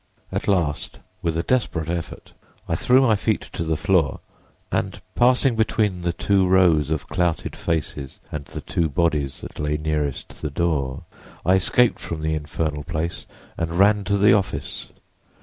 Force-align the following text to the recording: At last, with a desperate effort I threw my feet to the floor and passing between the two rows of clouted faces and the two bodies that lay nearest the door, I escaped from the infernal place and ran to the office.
At 0.31 0.47
last, 0.47 0.99
with 1.21 1.37
a 1.37 1.43
desperate 1.43 1.87
effort 1.87 2.33
I 2.67 2.73
threw 2.73 3.03
my 3.03 3.15
feet 3.15 3.41
to 3.53 3.63
the 3.63 3.77
floor 3.77 4.19
and 4.71 4.99
passing 5.13 5.55
between 5.55 6.01
the 6.01 6.11
two 6.11 6.47
rows 6.47 6.89
of 6.89 7.05
clouted 7.07 7.55
faces 7.55 8.17
and 8.31 8.45
the 8.45 8.61
two 8.61 8.89
bodies 8.89 9.41
that 9.41 9.59
lay 9.59 9.77
nearest 9.77 10.41
the 10.41 10.49
door, 10.49 11.03
I 11.45 11.53
escaped 11.53 11.99
from 11.99 12.21
the 12.23 12.33
infernal 12.33 12.83
place 12.83 13.27
and 13.59 13.77
ran 13.77 14.03
to 14.05 14.17
the 14.17 14.33
office. 14.33 14.89